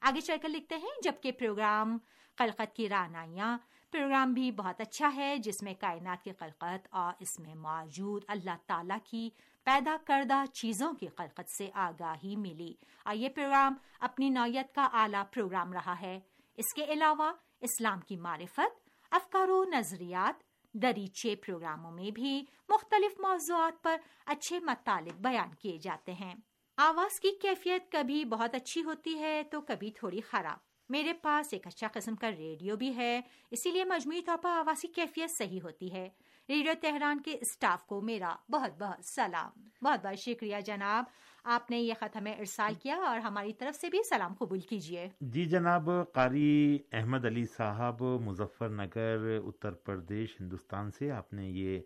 آگے 0.00 0.20
چل 0.20 0.36
کر 0.42 0.48
لکھتے 0.48 0.76
ہیں، 0.76 1.00
جبکہ 1.02 1.32
پروگرام 1.32 1.98
قلقت 2.36 2.76
کی 2.76 2.88
رانائیاں، 2.88 3.58
پروگرام 3.90 4.32
بھی 4.32 4.50
بہت 4.52 4.80
اچھا 4.80 5.10
ہے، 5.14 5.36
جس 5.38 5.62
میں 5.62 5.74
کائنات 5.80 6.24
کی 6.24 6.32
قلقت 6.32 6.88
اور 6.90 7.12
اس 7.18 7.38
میں 7.38 7.54
موجود 7.54 8.24
اللہ 8.28 8.56
تعالی 8.66 8.94
کی 9.04 9.30
پیدا 9.64 9.96
کردہ 10.06 10.44
چیزوں 10.52 10.92
کی 10.92 11.06
قلقت 11.06 11.50
سے 11.58 11.70
آگاہی 11.74 12.36
ملی۔ 12.36 12.74
اور 13.04 13.14
یہ 13.14 13.28
پروگرام 13.28 13.74
اپنی 14.00 14.28
نوعیت 14.28 14.74
کا 14.74 14.88
اعلیٰ 14.92 15.22
پروگرام 15.32 15.72
رہا 15.72 16.00
ہے۔ 16.00 16.20
اس 16.54 16.74
کے 16.74 16.84
علاوہ 16.84 17.32
اسلام 17.60 18.00
کی 18.00 18.16
معرفت، 18.16 18.90
افکار 19.10 19.48
و 19.48 19.64
نظریات، 19.64 20.42
دریچے 20.74 21.36
پروگراموں 21.36 21.90
میں 21.90 22.10
بھی 22.10 22.44
مختلف 22.68 23.20
موضوعات 23.20 23.82
پر 23.82 23.96
اچھے 24.26 24.60
مطالب 24.60 25.12
بیان 25.12 25.54
کیے 25.54 25.78
جاتے 25.78 26.12
ہیں۔ 26.12 26.34
آواز 26.76 27.20
کی 27.20 27.30
کیفیت 27.42 27.92
کبھی 27.92 28.24
بہت 28.24 28.54
اچھی 28.54 28.82
ہوتی 28.82 29.18
ہے 29.18 29.42
تو 29.50 29.60
کبھی 29.60 29.90
تھوڑی 29.90 30.20
خراب۔ 30.20 30.58
میرے 30.88 31.12
پاس 31.12 31.46
ایک 31.52 31.66
اچھا 31.66 31.86
قسم 31.92 32.16
کا 32.16 32.30
ریڈیو 32.30 32.76
بھی 32.76 32.96
ہے، 32.96 33.20
اسی 33.50 33.70
لیے 33.70 33.84
مجموعی 33.84 34.22
طور 34.22 34.36
پر 34.36 34.50
آواز 34.50 34.80
کی 34.80 34.88
کیفیت 34.88 35.30
صحیح 35.38 35.60
ہوتی 35.62 35.92
ہے۔ 35.92 36.08
ریڈیو 36.48 36.72
تہران 36.80 37.20
کے 37.20 37.38
اسٹاف 37.40 37.84
کو 37.86 38.00
میرا 38.00 38.34
بہت 38.52 38.82
بہت 38.82 39.04
سلام۔ 39.04 39.68
بہت 39.82 40.06
بہت 40.06 40.18
شکریہ 40.18 40.56
جناب۔ 40.66 41.04
آپ 41.44 41.70
نے 41.70 41.78
یہ 41.78 41.94
خط 42.00 42.16
ہمیں 42.16 42.34
ارسال 42.38 42.74
کیا 42.74 42.96
اور 42.96 43.18
ہماری 43.18 43.52
طرف 43.52 43.76
سے 43.76 43.88
بھی 43.88 43.98
سلام 44.08 44.34
قبول 44.34 44.60
کیجیے۔ 44.60 45.08
جی 45.20 45.44
جناب 45.44 45.90
قاری 46.12 46.78
احمد 46.92 47.24
علی 47.24 47.44
صاحب 47.44 48.02
مظفر 48.02 48.68
نگر 48.68 49.38
اتر 49.44 49.72
پردیش 49.72 50.40
ہندوستان 50.40 50.90
سے 50.90 51.10
آپ 51.10 51.32
نے 51.32 51.48
یہ 51.50 51.80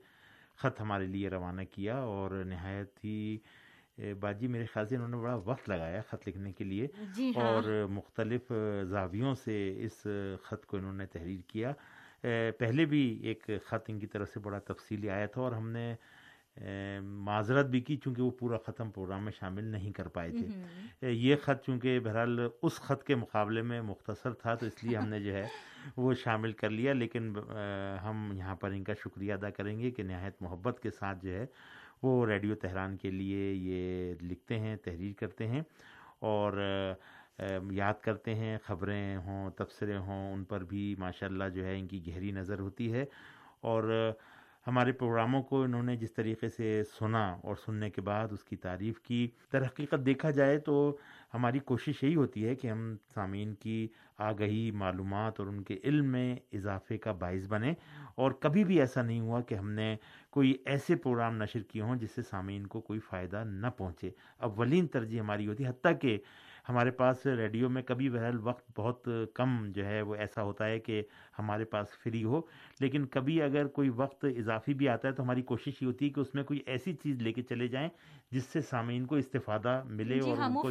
خط 0.56 0.80
ہمارے 0.80 1.06
لیے 1.06 1.28
روانہ 1.28 1.62
کیا 1.62 1.98
اور 1.98 2.30
نہایت 2.30 3.04
ہی 3.04 3.38
باجی 4.20 4.46
میرے 4.46 4.64
خیال 4.64 4.88
سے 4.88 4.94
انہوں 4.96 5.08
نے 5.08 5.16
بڑا 5.16 5.34
وقت 5.34 5.68
لگایا 5.68 6.00
خط 6.10 6.28
لکھنے 6.28 6.52
کے 6.52 6.64
لیے۔ 6.64 6.86
جی 7.14 7.32
ہاں۔ 7.36 7.42
اور 7.44 7.86
مختلف 7.90 8.52
زاویوں 8.88 9.34
سے 9.34 9.84
اس 9.84 10.06
خط 10.42 10.66
کو 10.66 10.76
انہوں 10.76 10.92
نے 10.92 11.06
تحریر 11.06 11.40
کیا۔ 11.46 11.72
پہلے 12.58 12.84
بھی 12.84 13.18
ایک 13.22 13.50
خط 13.66 13.84
ان 13.88 13.98
کی 13.98 14.06
طرف 14.06 14.28
سے 14.28 14.40
بڑا 14.40 14.58
تفصیلی 14.58 15.10
آیا 15.10 15.26
تھا 15.26 15.40
اور 15.40 15.52
ہم 15.52 15.68
نے 15.70 15.94
معذرت 17.02 17.66
بھی 17.66 17.80
کی 17.80 17.96
چونکہ 17.96 18.22
وہ 18.22 18.30
پورا 18.30 18.56
ختم 18.58 18.90
پروگرام 18.90 19.24
میں 19.24 19.32
شامل 19.32 19.64
نہیں 19.64 19.92
کر 19.92 20.08
پائے 20.08 20.30
تھے۔ 20.30 20.46
یہ 21.08 21.36
خط 21.36 21.66
چونکہ 21.66 22.00
بہرحال 22.00 22.48
اس 22.62 22.72
خط 22.76 23.04
کے 23.04 23.14
مقابلے 23.14 23.62
میں 23.62 23.82
مختصر 23.82 24.32
تھا 24.32 24.54
تو 24.54 24.66
اس 24.66 24.84
لیے 24.84 24.96
ہم 24.96 25.08
نے 25.08 25.20
جو 25.20 25.34
ہے 25.34 25.46
وہ 25.96 26.14
شامل 26.14 26.52
کر 26.52 26.70
لیا 26.70 26.92
لیکن 26.92 27.32
ہم 28.02 28.32
یہاں 28.36 28.56
پر 28.56 28.70
ان 28.70 28.84
کا 28.84 28.94
شکریہ 28.94 29.32
ادا 29.32 29.50
کریں 29.50 29.78
گے 29.78 29.90
کہ 29.90 30.02
نہایت 30.02 30.42
محبت 30.42 30.80
کے 30.82 30.90
ساتھ 30.90 31.18
جو 31.22 31.32
ہے 31.34 31.46
وہ 32.02 32.26
ریڈیو 32.26 32.54
تہران 32.54 32.96
کے 32.96 33.10
لیے 33.10 33.52
یہ 33.52 34.14
لکھتے 34.22 34.58
ہیں 34.58 34.76
تحریر 34.76 35.12
کرتے 35.20 35.46
ہیں۔ 35.46 35.62
اور 36.18 36.52
یاد 37.70 37.94
کرتے 37.94 38.34
ہیں، 38.34 38.58
خبریں 38.64 39.16
ہوں، 39.16 39.50
تبصرے 39.50 39.96
ہوں، 39.96 40.32
ان 40.32 40.44
پر 40.44 40.64
بھی 40.64 40.94
ماشاء 40.98 41.26
اللہ 41.26 41.44
جو 41.54 41.66
ہے 41.66 41.78
ان 41.78 41.86
کی 41.86 42.06
گہری 42.06 42.30
نظر 42.30 42.58
ہوتی 42.58 42.92
ہے۔ 42.92 43.04
اور 43.60 44.12
ہمارے 44.66 44.92
پروگراموں 44.92 45.42
کو 45.42 45.62
انہوں 45.62 45.82
نے 45.82 45.96
جس 45.96 46.12
طریقے 46.12 46.48
سے 46.48 46.82
سنا 46.98 47.36
اور 47.42 47.56
سننے 47.56 47.90
کے 47.90 48.00
بعد 48.00 48.28
اس 48.30 48.44
کی 48.44 48.56
تعریف 48.56 49.00
کی۔ 49.00 49.28
در 49.52 49.62
حقیقت 49.62 50.06
دیکھا 50.06 50.30
جائے 50.30 50.58
تو 50.58 50.96
ہماری 51.34 51.58
کوشش 51.58 52.02
یہی 52.02 52.16
ہوتی 52.16 52.46
ہے 52.46 52.54
کہ 52.54 52.68
ہم 52.68 52.96
سامعین 53.14 53.54
کی 53.54 53.88
آگہی 54.18 54.70
معلومات 54.70 55.40
اور 55.40 55.48
ان 55.48 55.62
کے 55.62 55.78
علم 55.84 56.04
میں 56.04 56.36
اضافے 56.52 56.98
کا 56.98 57.12
باعث 57.12 57.46
بنے 57.48 57.72
اور 58.14 58.32
کبھی 58.32 58.64
بھی 58.64 58.80
ایسا 58.80 59.02
نہیں 59.02 59.20
ہوا 59.20 59.40
کہ 59.40 59.54
ہم 59.54 59.70
نے 59.70 59.96
کوئی 60.30 60.54
ایسے 60.66 60.96
پروگرام 60.96 61.36
نشر 61.36 61.62
کیے 61.62 61.82
ہوں 61.82 61.96
جس 61.96 62.10
سے 62.10 62.22
سامعین 62.22 62.66
کو 62.66 62.80
کوئی 62.80 63.00
فائدہ 63.00 63.44
نہ 63.46 63.66
پہنچے۔ 63.66 64.10
اولین 64.38 64.86
ترجیح 64.86 65.20
ہماری 65.20 65.46
ہوتی 65.46 65.64
ہے، 65.64 65.68
حتیٰ 65.68 65.92
کہ 66.00 66.18
ہمارے 66.68 66.90
پاس 66.90 67.26
ریڈیو 67.26 67.68
میں 67.68 67.82
کبھی 67.82 68.10
بہرحال 68.10 68.38
وقت 68.42 68.80
بہت 68.80 69.08
کم 69.34 69.66
جو 69.68 69.86
ہے 69.86 70.02
وہ 70.02 70.14
ایسا 70.14 70.42
ہوتا 70.42 70.66
ہے 70.66 70.78
کہ 70.80 71.02
ہمارے 71.38 71.64
پاس 71.64 71.86
فری 72.04 72.24
ہو 72.24 72.40
لیکن 72.80 73.06
کبھی 73.06 73.42
اگر 73.42 73.66
کوئی 73.66 73.88
وقت 73.88 74.24
اضافی 74.38 74.74
بھی 74.74 74.88
آتا 74.88 75.08
ہے 75.08 75.12
تو 75.12 75.22
ہماری 75.22 75.42
کوشش 75.42 75.82
یہ 75.82 75.86
ہوتی 75.86 76.04
ہے 76.04 76.10
کہ 76.10 76.20
اس 76.20 76.34
میں 76.34 76.44
کوئی 76.44 76.60
ایسی 76.66 76.92
چیز 76.94 77.22
لے 77.22 77.32
کے 77.32 77.42
چلے 77.42 77.68
جائیں 77.68 77.88
جس 78.30 78.44
سے 78.44 78.60
سامعین 78.60 79.06
کو 79.06 79.14
استفادہ 79.16 79.82
ملے 79.84 80.14
جی 80.14 80.20
اور 80.20 80.38
ہاں، 80.38 80.48
ان 80.48 80.54
کو 80.54 80.68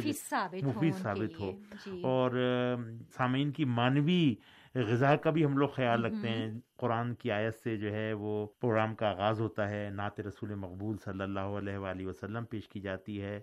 مفید 0.68 0.94
ثابت 0.94 1.40
ہو۔ 1.40 1.50
جی۔ 1.86 2.02
اور 2.04 2.30
سامعین 3.16 3.50
کی 3.50 3.64
مانوی 3.64 4.34
غذا 4.74 5.16
کا 5.16 5.30
بھی 5.30 5.44
ہم 5.44 5.58
لوگ 5.58 5.68
خیال 5.68 6.04
رکھتے 6.04 6.28
ہیں۔ 6.28 6.46
قرآن 6.76 7.14
کی 7.14 7.30
آیت 7.30 7.54
سے 7.54 7.76
جو 7.76 7.92
ہے 7.92 8.12
وہ 8.12 8.46
پروگرام 8.60 8.94
کا 8.94 9.08
آغاز 9.08 9.40
ہوتا 9.40 9.68
ہے۔ 9.68 9.90
نعت 9.90 10.20
رسول 10.20 10.54
مقبول 10.54 10.96
صلی 11.04 11.22
اللہ 11.22 11.40
علیہ 11.40 11.76
وآلہ 11.76 12.06
وسلم 12.06 12.44
پیش 12.44 12.68
کی 12.68 12.80
جاتی 12.80 13.22
ہے۔ 13.22 13.40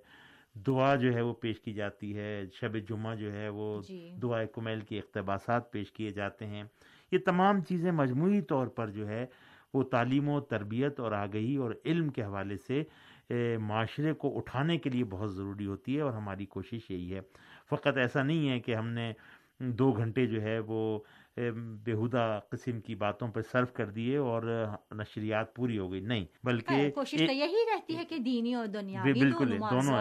دعا 0.55 0.95
جو 0.95 1.13
ہے 1.13 1.21
وہ 1.21 1.33
پیش 1.33 1.59
کی 1.59 1.73
جاتی 1.73 2.15
ہے 2.15 2.43
شب 2.53 2.77
جمعہ 2.89 3.15
جو 3.15 3.31
ہے 3.33 3.47
وہ 3.49 3.81
جی۔ 3.81 4.09
دعا 4.21 4.43
کمیل 4.45 4.81
کے 4.81 4.99
اقتباسات 4.99 5.71
پیش 5.71 5.91
کیے 5.91 6.09
جاتے 6.09 6.45
ہیں 6.45 6.63
یہ 7.11 7.17
تمام 7.25 7.61
چیزیں 7.61 7.91
مجموعی 7.91 8.41
طور 8.41 8.67
پر 8.67 8.89
جو 8.89 9.07
ہے 9.07 9.25
وہ 9.73 9.83
تعلیم 9.83 10.29
و 10.29 10.39
تربیت 10.39 10.99
اور 10.99 11.11
آگہی 11.11 11.55
اور 11.55 11.71
علم 11.85 12.09
کے 12.09 12.23
حوالے 12.23 12.57
سے 12.57 12.83
معاشرے 13.59 14.13
کو 14.13 14.37
اٹھانے 14.37 14.77
کے 14.77 14.89
لیے 14.89 15.03
بہت 15.03 15.33
ضروری 15.33 15.65
ہوتی 15.65 15.95
ہے 15.95 16.01
اور 16.01 16.13
ہماری 16.13 16.45
کوشش 16.45 16.89
یہی 16.91 17.13
ہے 17.13 17.21
فقط 17.69 17.97
ایسا 17.97 18.23
نہیں 18.23 18.49
ہے 18.49 18.59
کہ 18.59 18.75
ہم 18.75 18.89
نے 18.89 19.11
دو 19.71 19.91
گھنٹے 19.91 20.25
جو 20.25 20.41
ہے 20.41 20.57
وہ 20.59 20.99
بےحدہ 21.37 22.39
قسم 22.49 22.79
کی 22.81 22.95
باتوں 22.95 23.27
پر 23.27 23.41
صرف 23.41 23.73
کر 23.73 23.89
دیے 23.89 24.17
اور 24.17 24.43
نشریات 24.93 25.53
پوری 25.55 25.77
ہو 25.79 25.91
گئی۔ 25.91 25.99
نہیں 26.01 26.25
بلکہ 26.43 26.89
کوشش 26.95 27.21
یہی 27.21 27.63
رہتی 27.73 27.97
ہے 27.97 28.05
کہ 28.05 28.17
دینی 28.17 28.53
اور 28.53 28.67
دنیا 28.67 29.03
بالکل 29.03 29.57
دونوں 29.61 29.97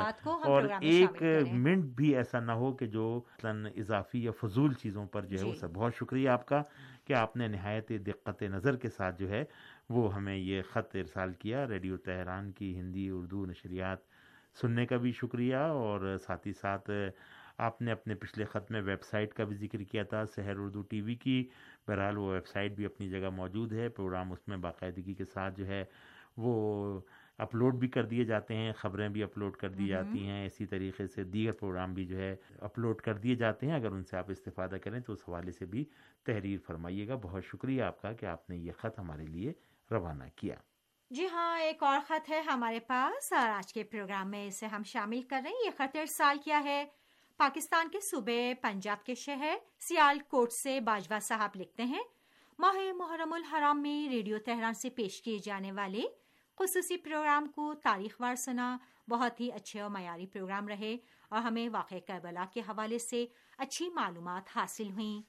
اور 0.47 0.69
ایک 0.81 1.23
منٹ 1.53 1.85
بھی 1.97 2.15
ایسا 2.17 2.41
نہ 2.41 2.53
ہو 2.53 2.73
کہ 2.73 2.87
جو 2.87 3.21
اضافی 3.45 4.25
یا 4.25 4.33
فضول 4.41 4.73
چیزوں 4.75 5.07
پر 5.07 5.25
جو 5.25 5.39
ہے 5.39 5.45
وہ 5.45 5.53
جی۔ 5.53 5.59
سب 5.59 5.73
بہت 5.75 5.95
شکریہ 5.97 6.29
آپ 6.29 6.47
کا 6.47 6.63
کہ 7.05 7.13
آپ 7.15 7.37
نے 7.37 7.49
نہایت 7.49 7.93
دقت 8.07 8.43
نظر 8.43 8.77
کے 8.77 8.89
ساتھ 8.89 9.19
جو 9.19 9.29
ہے 9.31 9.45
وہ 9.89 10.15
ہمیں 10.15 10.37
یہ 10.37 10.63
خط 10.73 10.97
ارسال 10.97 11.33
کیا۔ 11.33 11.67
ریڈیو 11.67 11.97
تہران 11.97 12.51
کی 12.53 12.79
ہندی 12.79 13.09
اردو 13.11 13.47
نشریات 13.47 13.99
سننے 14.57 14.87
کا 14.87 14.97
بھی 14.97 15.13
شکریہ 15.13 15.57
اور 15.75 16.17
ساتھ 16.23 16.47
ہی 16.47 16.53
ساتھ 16.53 16.91
آپ 17.63 17.83
نے 17.83 17.93
اپنے 17.93 18.15
پچھلے 18.15 18.45
خط 18.45 18.71
میں 18.71 18.81
ویب 18.83 19.03
سائٹ 19.03 19.35
کا 19.35 19.45
بھی 19.45 19.57
ذکر 19.57 19.83
کیا 19.83 20.03
تھا 20.03 20.25
سحر 20.27 20.57
اردو 20.57 20.83
ٹی 20.83 21.01
وی 21.01 21.15
کی۔ 21.15 21.43
بہرحال 21.89 22.19
وہ 22.19 22.33
ویب 22.33 22.47
سائٹ 22.47 22.73
بھی 22.73 22.85
اپنی 22.85 23.09
جگہ 23.11 23.31
موجود 23.31 23.73
ہے 23.73 23.89
پروگرام 23.89 24.33
اس 24.33 24.49
میں 24.49 24.57
باقاعدگی 24.57 25.15
کے 25.15 25.25
ساتھ 25.25 25.55
جو 25.57 25.67
ہے 25.67 25.85
وہ 26.37 27.01
اپلوڈ 27.39 27.75
بھی 27.75 27.89
کر 27.89 28.05
دیے 28.07 28.25
جاتے 28.25 28.57
ہیں 28.57 28.73
خبریں 28.73 29.09
بھی 29.09 29.23
اپلوڈ 29.23 29.57
کر 29.57 29.69
دی 29.71 29.87
جاتی 29.89 30.27
ہیں۔ 30.27 30.47
اسی 30.47 30.67
طریقے 30.67 31.07
سے 31.07 31.25
دیگر 31.25 31.53
پروگرام 31.53 31.95
بھی 31.95 32.05
جو 32.07 32.19
ہے 32.19 32.35
اپلوڈ 32.61 33.01
کر 33.01 33.15
دیے 33.15 33.35
جاتے 33.35 33.67
ہیں۔ 33.67 33.75
اگر 33.75 33.93
ان 33.93 34.05
سے 34.05 34.17
آپ 34.17 34.31
استفادہ 34.31 34.77
کریں 34.85 35.01
تو 35.01 35.13
اس 35.13 35.29
حوالے 35.29 35.53
سے 35.53 35.67
بھی 35.67 35.85
تحریر 36.27 36.59
فرمائیے 36.67 37.09
گا۔ 37.09 37.17
بہت 37.23 37.45
شکریہ 37.45 37.83
آپ 37.83 38.03
کا 38.03 38.13
کہ 38.13 38.27
آپ 38.27 38.51
نے 38.51 38.57
یہ 38.57 38.73
خط 38.73 38.99
ہمارے 38.99 39.27
لیے 39.27 39.53
روانہ 39.91 40.25
کیا۔ 40.37 40.57
جی 41.11 41.27
ہاں 41.27 41.59
ایک 41.61 41.83
اور 41.83 42.01
خط 42.07 42.31
ہے 42.31 42.41
ہمارے 42.41 42.81
پاس 42.81 43.33
اور 43.33 43.49
آج 43.49 43.73
کے 43.73 43.85
پروگرام 43.85 44.31
میں 44.31 44.47
اسے 44.47 44.67
ہم 44.67 44.83
شامل 44.83 45.23
کر 45.23 45.41
رہے 45.45 45.51
ہیں۔ 45.51 45.65
یہ 45.67 45.71
خط 45.79 45.97
ارسال 45.97 46.39
کیا 46.45 46.61
ہے۔ 46.65 46.85
پاکستان 47.43 47.89
کے 47.89 48.01
صوبے 48.01 48.55
پنجاب 48.61 49.05
کے 49.05 49.15
شہر 49.15 49.57
سیال 49.79 50.19
کوٹ 50.19 50.53
سے 50.53 50.81
باجوا 50.81 51.19
صاحب 51.19 51.51
لکھتے 51.55 51.83
ہیں، 51.83 52.03
ماہ 52.59 52.93
محرم 52.97 53.33
الحرام 53.33 53.83
میں 53.83 54.09
ریڈیو 54.09 54.39
تہران 54.39 54.75
سے 54.75 54.91
پیش 54.91 55.23
کیے 55.23 55.39
جانے 55.39 55.73
والے 55.73 56.03
خصوصی 56.59 56.97
پروگرام 56.97 57.47
کو 57.47 57.75
تاریخ 57.75 58.21
وار 58.21 58.35
سنا، 58.35 58.79
بہت 59.09 59.41
ہی 59.41 59.53
اچھے 59.53 59.81
اور 59.81 59.91
معیاری 59.91 60.27
پروگرام 60.27 60.69
رہے 60.69 60.97
اور 61.29 61.39
ہمیں 61.39 61.69
واقع 61.69 61.95
کربلا 62.07 62.45
کے 62.55 62.61
حوالے 62.61 62.99
سے 62.99 63.27
اچھی 63.59 63.89
معلومات 63.89 64.57
حاصل 64.57 64.91
ہوئیں۔ 64.91 65.23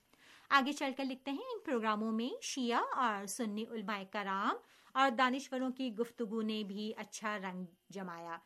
آگے 0.49 0.73
چل 0.73 0.91
کر 0.97 1.03
لکھتے 1.03 1.31
ہیں، 1.31 1.53
ان 1.53 1.59
پروگراموں 1.65 2.11
میں 2.11 2.41
شیعہ 2.41 2.83
اور 2.95 3.25
سنی 3.25 3.65
علماء 3.71 4.03
کرام 4.11 4.55
اور 4.93 5.09
دانشوروں 5.09 5.71
کی 5.71 5.95
گفتگو 5.95 6.41
نے 6.41 6.63
بھی 6.63 6.93
اچھا 6.97 7.37
رنگ 7.37 7.65
جمایا۔ 7.89 8.37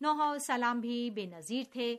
نوحہ 0.00 0.38
سلام 0.38 0.80
بھی 0.80 1.10
بے 1.10 1.26
نظیر 1.26 1.64
تھے۔ 1.72 1.96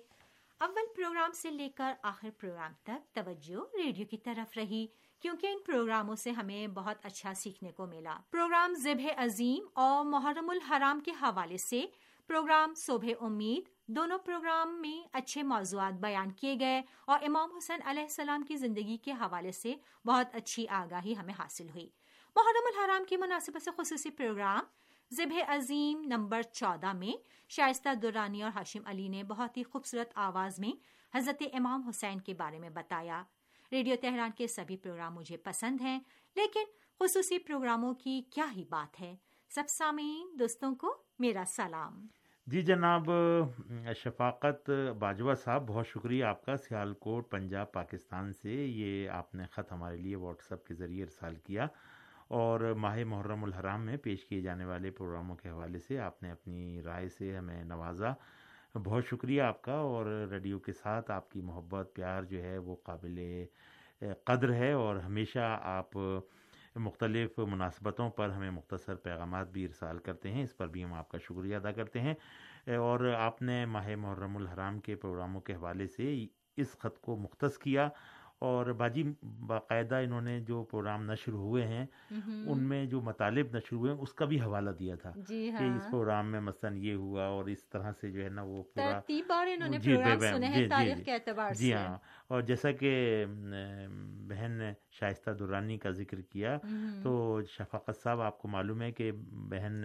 اول 0.62 0.86
پروگرام 0.96 1.32
سے 1.32 1.50
لے 1.52 1.70
کر 1.70 1.94
آخر 2.02 2.30
پروگرام 2.38 2.72
تک 2.84 3.16
توجہ 3.16 3.76
ریڈیو 3.78 4.06
کی 4.10 4.18
طرف 4.18 4.58
رہی، 4.58 4.88
کیونکہ 5.20 5.48
ان 5.48 5.58
پروگراموں 5.66 6.16
سے 6.16 6.32
ہمیں 6.32 6.68
بہت 6.68 7.06
اچھا 7.06 7.34
سیکھنے 7.34 7.72
کو 7.72 7.86
ملا۔ 7.86 8.18
پروگرام 8.32 8.74
ذبح 8.74 9.08
عظیم 9.18 9.68
اور 9.74 10.06
محرم 10.06 10.50
الحرام 10.50 11.00
کے 11.00 11.12
حوالے 11.12 11.58
سے 11.58 11.86
پروگرام 12.28 12.74
صبح 12.74 13.08
امید، 13.22 13.70
دونوں 13.86 14.18
پروگرام 14.18 14.82
میں 14.82 15.08
اچھے 15.14 15.44
موضوعات 15.44 15.94
بیان 15.94 16.32
کیے 16.32 16.56
گئے 16.60 16.82
اور 17.06 17.20
امام 17.22 17.56
حسین 17.58 17.80
علیہ 17.86 18.04
السلام 18.04 18.42
کی 18.42 18.56
زندگی 18.56 18.98
کے 18.98 19.12
حوالے 19.12 19.52
سے 19.52 19.76
بہت 20.06 20.36
اچھی 20.36 20.68
آگاہی 20.68 21.16
ہمیں 21.18 21.34
حاصل 21.40 21.70
ہوئی۔ 21.70 21.90
محرم 22.36 22.68
الحرام 22.76 23.04
کی 23.06 23.18
مناسبت 23.18 23.62
سے 23.62 23.72
خصوصی 23.78 24.10
پروگرام 24.10 24.64
ذبح 25.12 25.40
عظیم 25.48 26.02
نمبر 26.06 26.42
چودہ 26.42 26.94
میں 26.94 27.12
شائستہ 27.50 27.94
دورانی 27.96 28.42
اور 28.44 28.52
ہاشم 28.56 28.82
علی 28.86 29.08
نے 29.08 29.24
بہت 29.24 29.58
ہی 29.58 29.64
خوبصورت 29.64 30.12
آواز 30.16 30.60
میں 30.60 30.72
حضرت 31.18 31.44
امام 31.54 31.82
حسین 31.90 32.20
کے 32.22 32.34
بارے 32.34 32.60
میں 32.60 32.70
بتایا۔ 32.70 33.24
ریڈیو 33.72 33.96
تہران 34.02 34.32
کے 34.38 34.48
سبھی 34.48 34.78
پروگرام 34.78 35.16
مجھے 35.16 35.38
پسند 35.38 35.82
ہیں، 35.82 36.00
لیکن 36.36 36.64
خصوصی 37.00 37.40
پروگراموں 37.40 37.94
کی 37.94 38.22
کیا 38.22 38.46
ہی 38.56 38.64
بات 38.70 39.00
ہے؟ 39.02 39.16
سب 39.50 39.64
سامعین، 39.70 40.40
دوستوں 40.40 40.76
کو 40.76 40.96
میرا 41.20 41.44
سلام۔ 41.48 42.06
جی 42.48 42.62
جناب، 42.62 43.10
شفاقت 43.96 44.70
باجوہ 45.00 45.34
صاحب، 45.34 45.68
بہت 45.68 45.88
شکریہ 45.88 46.24
آپ 46.26 46.46
کا۔ 46.46 46.58
سیال 46.58 46.94
کوٹ 46.94 47.30
پنجاب، 47.32 47.72
پاکستان 47.72 48.34
سے 48.34 48.54
یہ 48.54 49.10
آپ 49.10 49.36
نے 49.36 49.46
خط 49.52 49.72
ہمارے 49.72 49.98
لیے 49.98 50.16
واٹس 50.16 50.52
ایپ 50.52 50.66
کے 50.66 50.74
ذریعے 50.74 51.04
ارسال 51.04 51.36
کیا۔ 51.36 51.68
اور 52.28 52.60
ماہ 52.78 53.04
محرم 53.04 53.44
الحرام 53.44 53.86
میں 53.86 53.98
پیش 53.98 54.26
کیے 54.26 54.42
جانے 54.42 54.66
والے 54.66 54.92
پروگراموں 54.92 55.36
کے 55.36 55.50
حوالے 55.50 55.80
سے 55.80 56.00
آپ 56.00 56.24
نے 56.24 56.32
اپنی 56.32 56.82
رائے 56.82 57.10
سے 57.10 57.38
ہمیں 57.38 57.64
نوازا۔ 57.64 58.14
بہت 58.76 59.06
شکریہ 59.06 59.42
آپ 59.42 59.62
کا 59.62 59.74
اور 59.74 60.28
ریڈیو 60.32 60.60
کے 60.60 60.74
ساتھ 60.74 61.12
آپ 61.12 61.32
کی 61.32 61.42
محبت، 61.42 61.92
پیار 61.94 62.24
جو 62.24 62.44
ہے 62.44 62.58
وہ 62.58 62.76
قابل 62.76 63.20
قدر 64.24 64.54
ہے 64.54 64.72
اور 64.72 64.96
ہمیشہ 64.96 65.60
آپ 65.62 65.90
مختلف 66.76 67.40
مناسبتوں 67.40 68.10
پر 68.10 68.30
ہمیں 68.30 68.52
مختصر 68.52 68.96
پیغامات 68.96 69.52
بھی 69.52 69.66
ارسال 69.66 70.00
کرتے 70.00 70.32
ہیں، 70.32 70.44
اس 70.44 70.58
پر 70.58 70.68
بھی 70.68 70.84
ہم 70.84 70.94
آپ 70.94 71.10
کا 71.10 71.18
شکریہ 71.18 71.56
ادا 71.56 71.72
کرتے 71.72 72.02
ہیں۔ 72.02 72.14
اور 72.68 73.14
آپ 73.20 73.42
نے 73.42 73.66
ماہ 73.66 73.96
محرم 73.96 74.38
الحرام 74.38 74.80
کے 74.80 74.96
پروگراموں 74.96 75.42
کے 75.42 75.54
حوالے 75.54 75.88
سے 75.88 76.26
اس 76.58 76.72
خط 76.80 77.00
کو 77.02 77.16
مختص 77.16 77.58
کیا۔ 77.58 77.90
اور 78.42 78.66
باجی 78.72 79.04
باقاعدہ 79.48 79.96
انہوں 79.96 80.22
نے 80.22 80.40
جو 80.40 80.64
پروگرام 80.64 81.06
نشر 81.06 81.32
ہوئے 81.34 81.66
ہیں 81.68 81.86
ان 82.10 82.60
میں 82.64 82.86
جو 82.86 83.02
مطالب 83.02 83.56
نشر 83.56 83.76
ہوئے 83.76 83.92
ہیں 83.92 84.00
اس 84.00 84.14
کا 84.14 84.26
بھی 84.26 84.40
حوالہ 84.42 84.70
دیا 84.70 84.96
تھا 84.96 85.12
جی 85.18 85.40
کہ 85.52 85.64
اس 85.66 85.84
ہاں۔ 85.84 85.92
پروگرام 85.92 86.32
میں 86.32 86.40
مثلا 86.42 86.70
یہ 86.76 86.94
ہوا 86.96 87.26
اور 87.28 87.46
اس 87.46 87.64
طرح 87.66 87.92
سے 88.02 88.12
جو 88.12 88.24
ہے 88.24 88.30
نا 88.30 88.42
وہ 88.42 88.62
پورا 88.76 89.00
جی 89.08 89.22
جی 89.80 89.96
جی 89.96 90.68
جی۔ 91.54 91.74
ہاں۔ 91.74 91.98
اور 92.28 92.42
جیسا 92.42 92.72
کہ 92.72 93.26
بہن 94.28 94.62
شائستہ 94.92 95.32
دورانی 95.32 95.78
کا 95.78 95.90
ذکر 95.92 96.22
کیا 96.22 96.58
تو 97.04 97.42
شفاقت 97.50 98.02
صاحب 98.04 98.22
آپ 98.22 98.40
کو 98.40 98.48
معلوم 98.48 98.82
ہے 98.82 98.92
کہ 98.92 99.12
بہن 99.50 99.84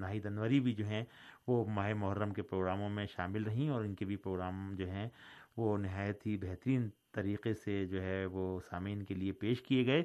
ناہید 0.00 0.26
انوری 0.26 0.60
بھی 0.60 0.72
جو 0.72 0.86
ہیں 0.86 1.04
وہ 1.46 1.64
ماہ 1.70 1.92
محرم 1.94 2.32
کے 2.32 2.42
پروگراموں 2.42 2.88
میں 2.88 3.06
شامل 3.06 3.44
رہیں 3.44 3.68
اور 3.68 3.84
ان 3.84 3.94
کے 3.94 4.04
بھی 4.04 4.16
پروگرام 4.16 4.74
جو 4.74 4.88
ہیں 4.90 5.08
وہ 5.56 5.76
نہایت 5.78 6.26
ہی 6.26 6.36
بہترین 6.36 6.88
طریقے 7.16 7.54
سے 7.54 7.84
جو 7.86 8.02
ہے 8.02 8.24
وہ 8.26 8.60
سامعین 8.70 9.02
کے 9.02 9.14
لیے 9.14 9.32
پیش 9.32 9.62
کیے 9.62 9.86
گئے 9.86 10.02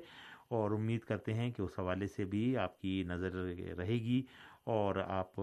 اور 0.50 0.72
امید 0.72 1.02
کرتے 1.02 1.34
ہیں 1.34 1.52
کہ 1.52 1.62
اس 1.62 1.80
حوالے 1.80 2.08
سے 2.08 2.26
بھی 2.26 2.58
آپ 2.58 2.80
کی 2.82 3.04
نظر 3.08 3.34
رہے 3.78 4.00
گی 4.00 4.22
اور 4.70 4.96
آپ 5.08 5.40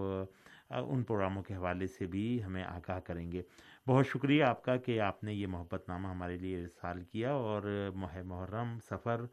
ان 0.69 1.03
پروگراموں 1.03 1.43
کے 1.43 1.55
حوالے 1.55 1.87
سے 1.87 2.05
بھی 2.05 2.43
ہمیں 2.43 2.63
آگاہ 2.63 2.99
کریں 2.99 3.31
گے۔ 3.31 3.41
بہت 3.87 4.07
شکریہ 4.07 4.43
آپ 4.43 4.63
کا 4.63 4.75
کہ 4.77 4.99
آپ 5.01 5.23
نے 5.23 5.33
یہ 5.33 5.47
محبت 5.47 5.89
نامہ 5.89 6.07
ہمارے 6.07 6.37
لیے 6.37 6.61
ارسال 6.61 7.03
کیا 7.11 7.31
اور 7.31 7.63
محرم 7.95 8.77
سفر 8.89 9.25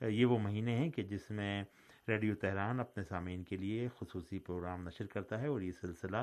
یہ 0.00 0.26
وہ 0.26 0.38
مہینے 0.38 0.76
ہیں 0.76 0.90
کہ 0.90 1.02
جس 1.02 1.30
میں 1.30 1.62
ریڈیو 2.08 2.34
تہران 2.34 2.80
اپنے 2.80 3.04
سامعین 3.04 3.42
کے 3.42 3.56
لیے 3.56 3.88
خصوصی 3.98 4.38
پروگرام 4.38 4.86
نشر 4.86 5.06
کرتا 5.06 5.40
ہے 5.40 5.46
اور 5.46 5.60
یہ 5.60 5.72
سلسلہ 5.80 6.22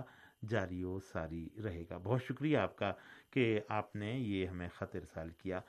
جاری 0.50 0.84
و 0.84 1.00
ساری 1.00 1.50
رہے 1.64 1.84
گا۔ 1.90 1.98
بہت 2.04 2.24
شکریہ 2.24 2.58
آپ 2.58 2.76
کا 2.78 2.94
کہ 3.32 3.60
آپ 3.70 3.96
نے 3.96 4.14
یہ 4.14 4.48
ہمیں 4.48 4.70
خط 4.76 4.96
ارسال 4.96 5.30
کیا۔ 5.38 5.60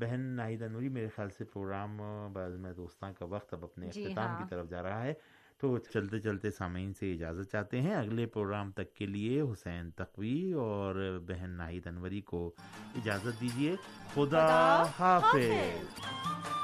بہن 0.00 0.20
ناہیدہ 0.20 0.64
نوری 0.64 0.88
میرے 0.88 1.08
خیال 1.08 1.30
سے 1.30 1.44
پروگرام 1.44 2.00
بعض 2.32 2.56
میں 2.56 2.72
دوستان 2.72 3.12
کا 3.12 3.24
وقت 3.24 3.54
اب 3.54 3.64
اپنے 3.64 3.88
جی 3.88 4.04
اختتام 4.04 4.36
کی 4.36 4.42
ہاں۔ 4.42 4.48
طرف 4.48 4.68
جا 4.68 4.82
رہا 4.82 5.02
ہے۔ 5.02 5.14
تو 5.58 5.78
چلتے 5.78 6.20
چلتے 6.20 6.50
سامعین 6.50 6.92
سے 6.92 7.12
اجازت 7.12 7.52
چاہتے 7.52 7.80
ہیں۔ 7.80 7.94
اگلے 7.94 8.26
پروگرام 8.26 8.72
تک 8.72 8.94
کے 8.94 9.06
لیے 9.06 9.40
حسین 9.40 9.90
تقوی 9.90 10.52
اور 10.52 11.18
بہن 11.26 11.50
ناہید 11.50 11.86
انوری 11.86 12.20
کو 12.20 12.54
اجازت 12.96 13.40
دیجیے 13.40 13.76
خدا 14.14 14.82
حافظ۔ 14.98 16.63